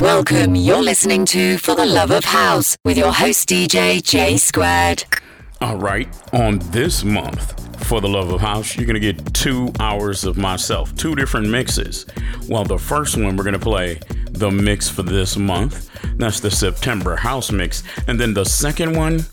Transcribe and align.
Welcome. 0.00 0.54
You're 0.54 0.82
listening 0.82 1.26
to 1.26 1.58
For 1.58 1.74
the 1.74 1.84
Love 1.84 2.10
of 2.10 2.24
House 2.24 2.74
with 2.86 2.96
your 2.96 3.12
host 3.12 3.46
DJ 3.50 4.02
J 4.02 4.38
Squared. 4.38 5.04
All 5.60 5.76
right, 5.76 6.08
on 6.32 6.58
this 6.70 7.04
month, 7.04 7.86
for 7.86 8.00
the 8.00 8.08
love 8.08 8.32
of 8.32 8.40
house, 8.40 8.76
you're 8.76 8.86
gonna 8.86 8.98
get 8.98 9.34
two 9.34 9.70
hours 9.78 10.24
of 10.24 10.38
myself, 10.38 10.94
two 10.96 11.14
different 11.14 11.50
mixes. 11.50 12.06
Well, 12.48 12.64
the 12.64 12.78
first 12.78 13.18
one 13.18 13.36
we're 13.36 13.44
gonna 13.44 13.58
play 13.58 14.00
the 14.30 14.50
mix 14.50 14.88
for 14.88 15.02
this 15.02 15.36
month. 15.36 15.90
That's 16.16 16.40
the 16.40 16.50
September 16.50 17.14
house 17.14 17.52
mix, 17.52 17.82
and 18.08 18.18
then 18.18 18.32
the 18.32 18.46
second 18.46 18.96
one 18.96 19.26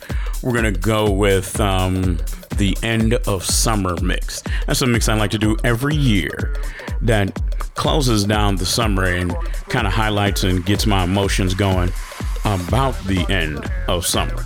we're 0.44 0.54
gonna 0.54 0.74
go 0.74 1.10
with 1.10 1.58
um, 1.62 2.18
the 2.58 2.78
end 2.84 3.14
of 3.14 3.46
summer 3.46 3.96
mix. 4.02 4.44
That's 4.66 4.82
a 4.82 4.88
mix 4.88 5.08
I 5.08 5.16
like 5.16 5.32
to 5.32 5.40
do 5.40 5.56
every 5.64 5.96
year 5.96 6.54
that 7.02 7.40
closes 7.76 8.26
down 8.26 8.56
the 8.56 8.66
summer 8.66 9.06
and 9.06 9.36
kind 9.70 9.88
of 9.88 9.94
highlights 9.94 10.44
and 10.44 10.66
gets 10.66 10.86
my 10.86 11.04
emotions 11.04 11.54
going 11.54 11.92
about 12.44 12.94
the 13.06 13.26
end 13.30 13.70
of 13.88 14.06
summer. 14.06 14.46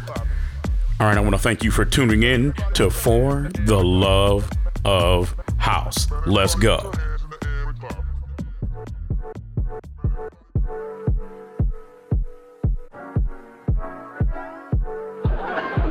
All 1.00 1.08
right, 1.08 1.18
I 1.18 1.22
want 1.22 1.34
to 1.34 1.40
thank 1.42 1.64
you 1.64 1.72
for 1.72 1.86
tuning 1.86 2.24
in 2.24 2.54
to 2.76 2.90
For 2.90 3.50
the 3.66 3.84
Love 3.84 4.50
of 4.86 5.36
House. 5.58 6.08
Let's 6.26 6.56
go. 6.56 6.92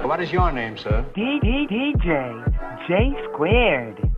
What 0.05 0.20
is 0.20 0.33
your 0.33 0.50
name, 0.52 0.77
sir? 0.77 1.05
D 1.14 1.38
D 1.41 1.66
DJ 1.70 2.88
J 2.88 3.16
squared. 3.33 4.09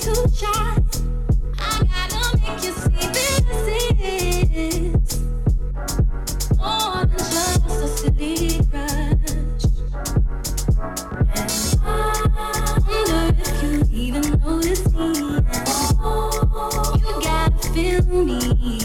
Too 0.00 0.14
shy. 0.34 0.76
I 1.58 1.84
gotta 1.92 2.38
make 2.38 2.64
you 2.64 2.72
see 2.72 3.06
this 3.12 3.40
is 4.00 4.99
notice 14.60 14.92
me. 14.92 15.06
You 16.98 17.20
gotta 17.22 17.72
feel 17.72 18.02
me. 18.24 18.79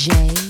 J 0.00 0.49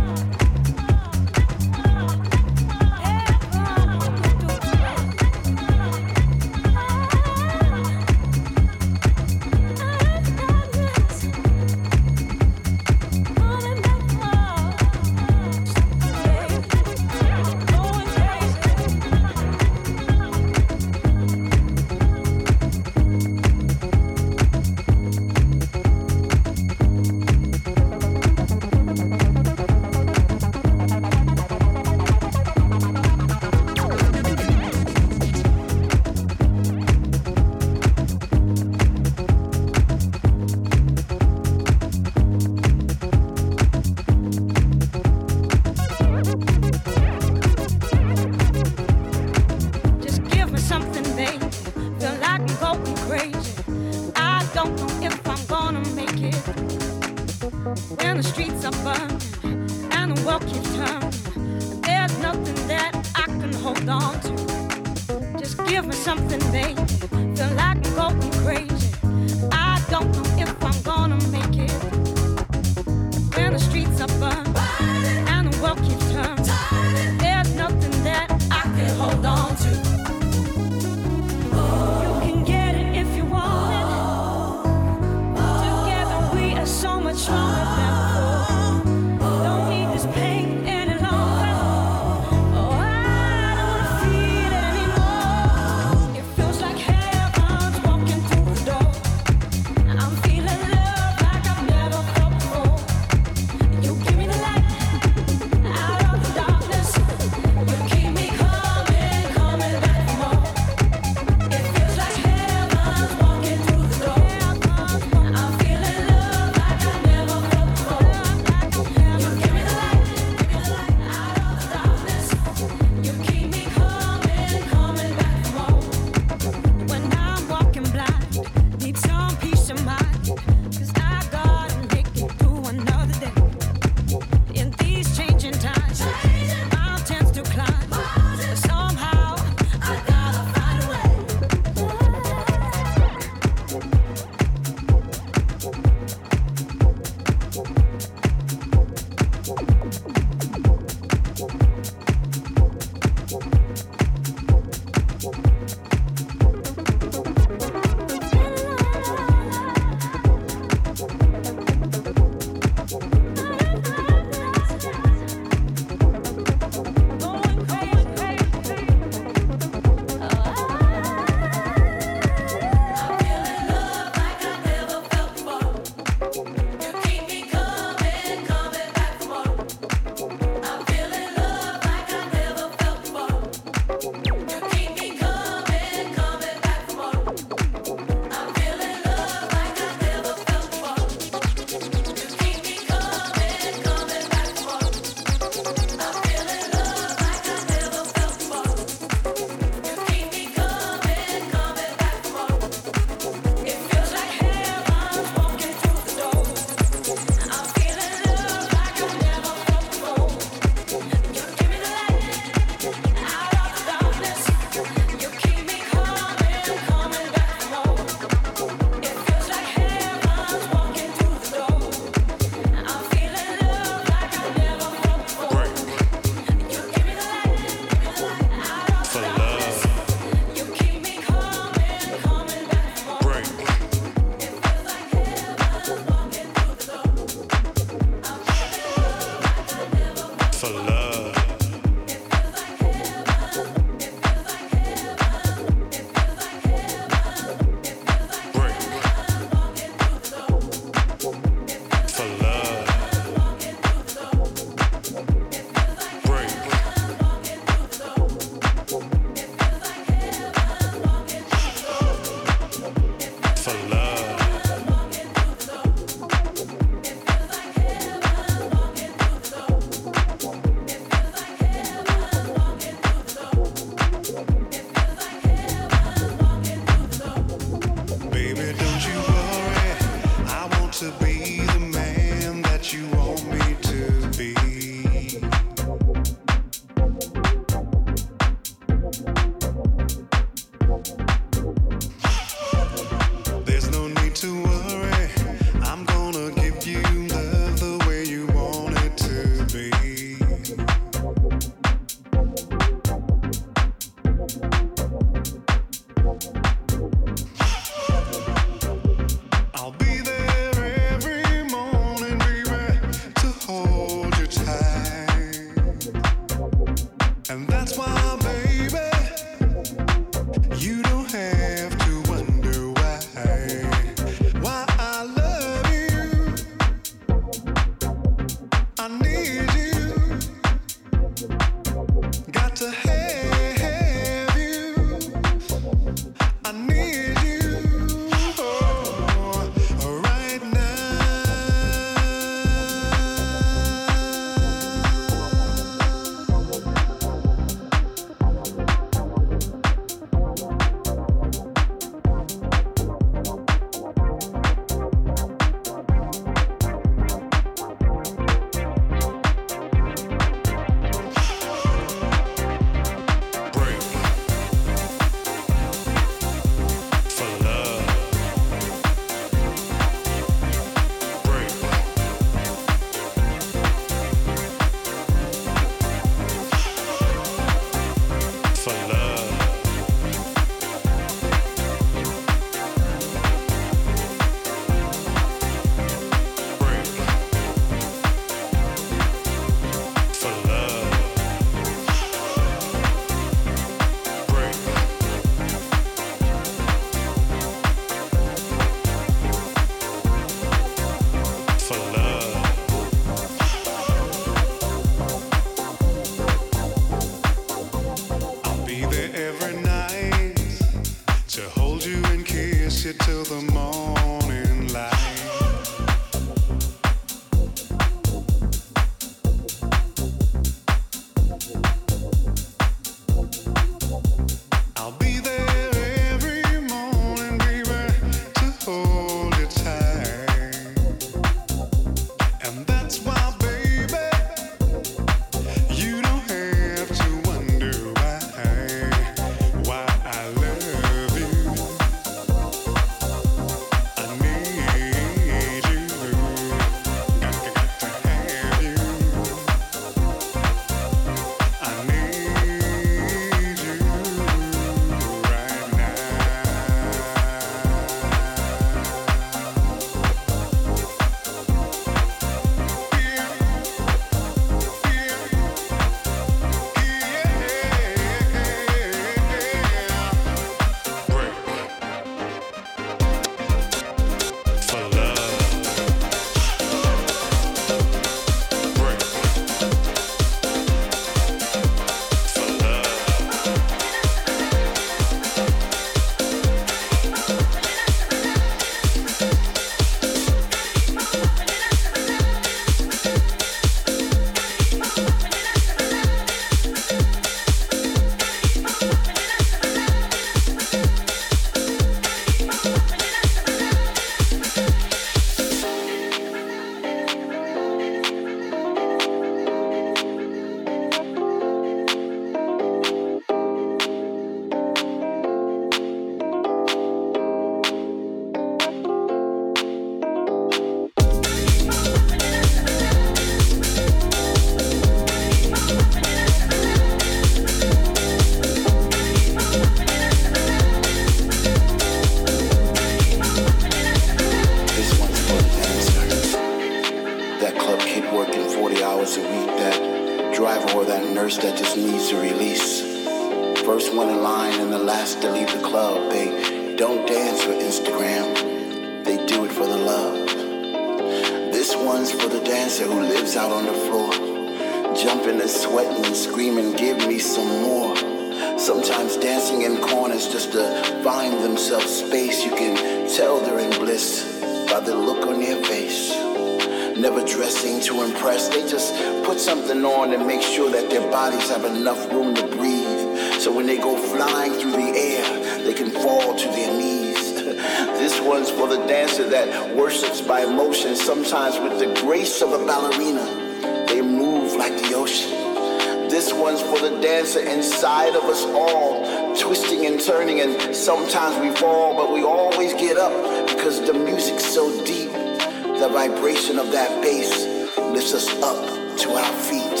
the 596.04 596.10
vibration 596.10 596.78
of 596.78 596.92
that 596.92 597.22
bass 597.22 597.64
lifts 597.96 598.34
us 598.34 598.46
up 598.62 599.16
to 599.16 599.30
our 599.30 599.52
feet. 599.62 600.00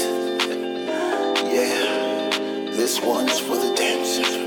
Yeah, 1.50 2.28
this 2.76 3.00
one's 3.00 3.38
for 3.38 3.56
the 3.56 3.74
dancers. 3.74 4.43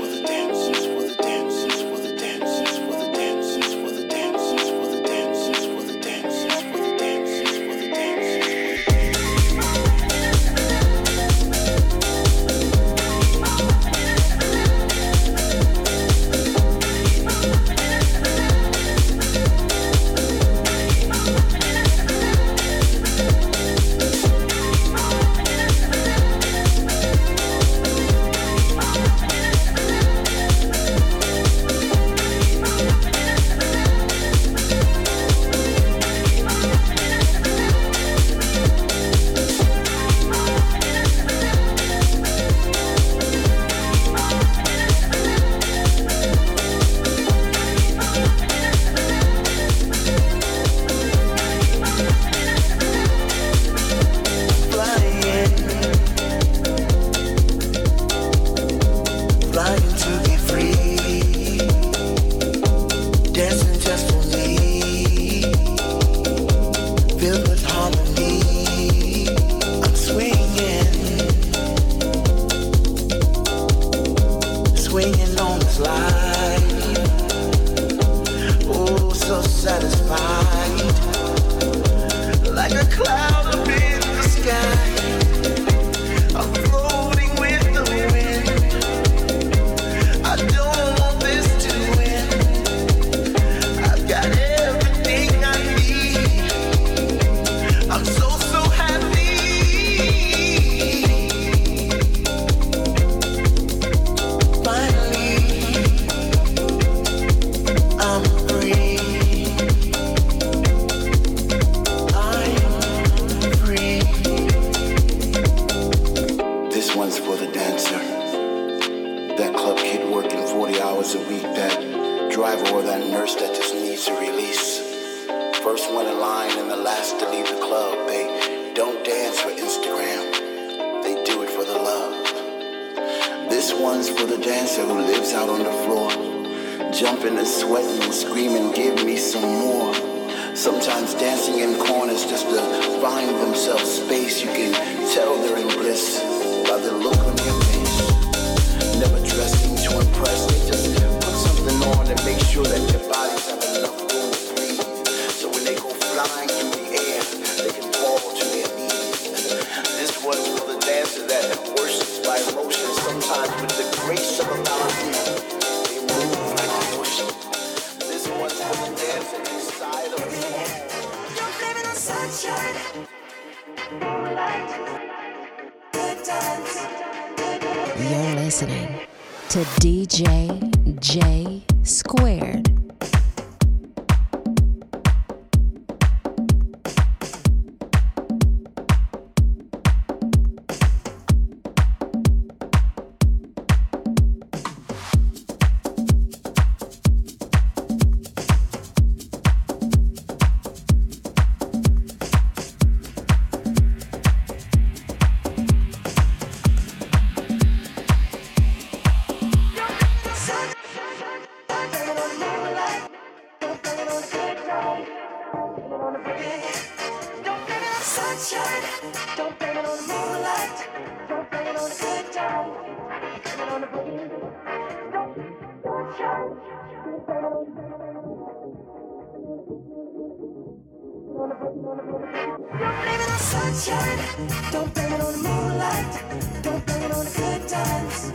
don't 234.72 234.94
bring 234.94 235.12
it 235.12 235.20
on 235.20 235.32
the 235.32 235.38
moonlight. 235.38 236.62
don't 236.62 236.86
bring 236.86 237.02
it 237.02 237.10
on 237.10 237.24
the 237.24 237.30
good 237.36 237.68
times. 237.68 238.30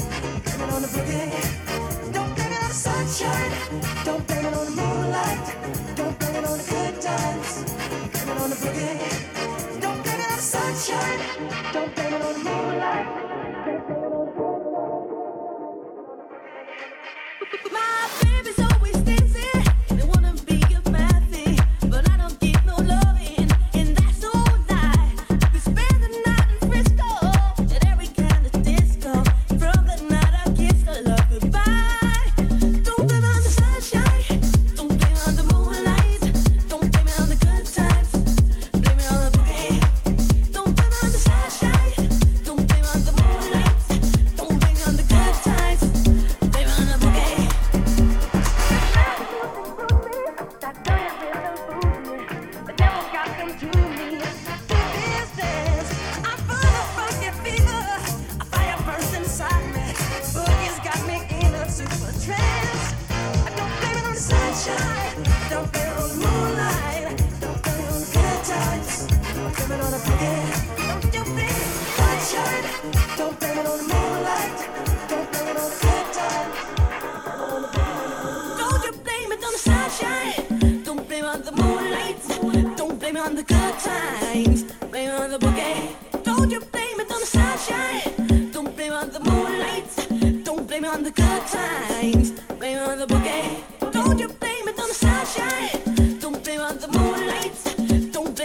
don't 0.55 0.67
bring 0.67 0.67
it 0.67 0.75
on 0.75 0.81
the 0.81 0.87
good 0.87 1.13
times. 3.15 3.63
don't 4.03 4.27
bring 4.27 4.45
it 4.45 4.53
on 4.53 4.65
the 4.65 4.71
moonlight. 4.71 5.45
don't 5.95 6.19
bring 6.19 6.35
it 6.35 6.45
on 6.45 6.57
the 6.57 6.63
good 6.69 7.01
times. 7.01 7.63
don't 8.25 8.27
bring 8.27 8.35
it 8.35 8.41
on 8.41 8.49
the 8.49 8.55
moonlight. 8.55 9.15
don't 9.81 10.03
bring 10.03 10.19
it 10.19 10.29
on 10.29 10.37
the 10.37 10.47
good 10.51 10.75
times. 10.83 11.23
don't 11.73 11.95
bring 11.95 12.13
it 12.13 12.21
on 12.21 12.33
the 12.33 12.43
my 17.71 18.32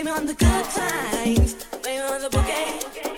on 0.08 0.26
the 0.26 0.34
good 0.34 0.64
times. 0.64 1.54
Blame 1.82 2.02
on 2.02 2.20
the 2.22 2.28
boogie. 2.28 3.17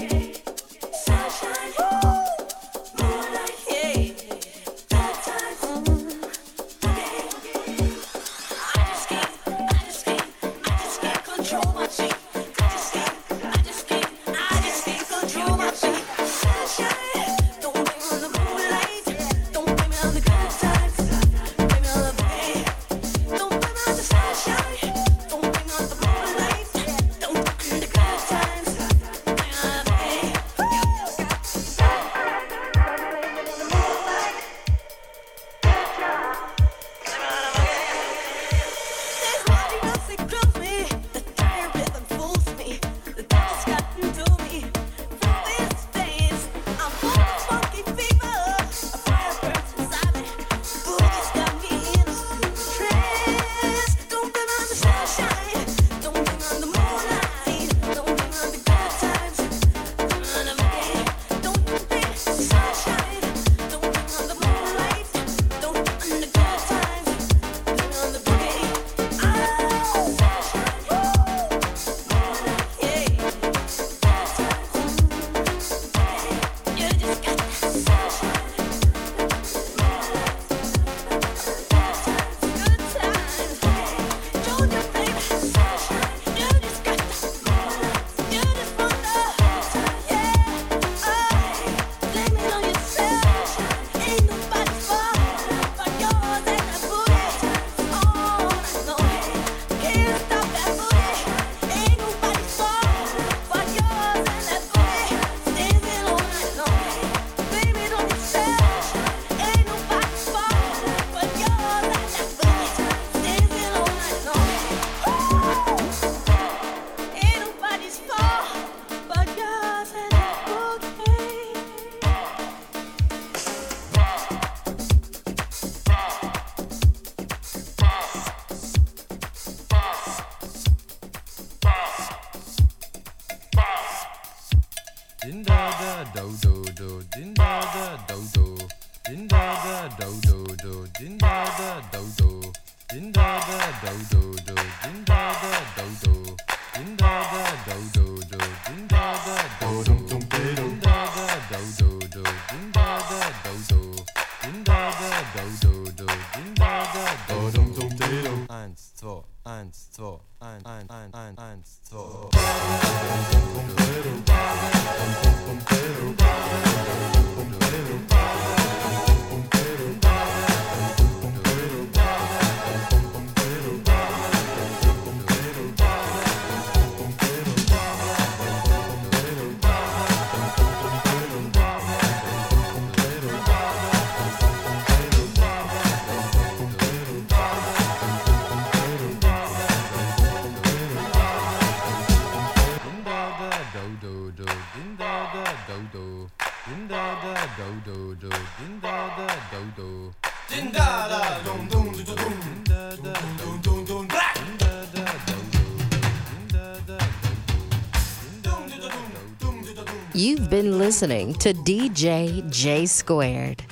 Been 210.50 210.78
listening 210.78 211.32
to 211.34 211.54
DJ 211.54 212.50
J 212.50 212.84
Squared. 212.84 213.62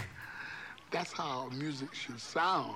That's 0.92 1.12
how 1.12 1.50
music 1.58 1.92
should 1.92 2.20
sound. 2.20 2.72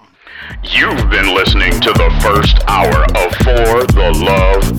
You've 0.64 1.08
been 1.08 1.34
listening 1.36 1.70
to 1.70 1.92
the 1.92 2.10
first 2.20 2.58
hour 2.66 3.04
of 3.04 3.32
For 3.36 3.86
the 3.94 4.12
Love 4.12 4.71